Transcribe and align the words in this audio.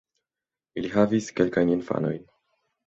Ili 0.81 0.91
havis 0.95 1.29
kelkajn 1.41 1.75
infanojn. 1.77 2.23